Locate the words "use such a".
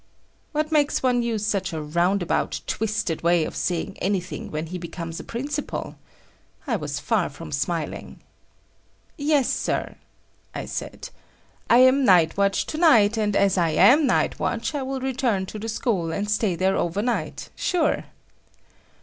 1.21-1.79